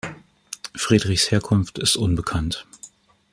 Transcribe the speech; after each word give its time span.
Friedrichs 0.75 1.29
Herkunft 1.29 1.77
ist 1.77 1.95
unbekannt. 1.95 2.65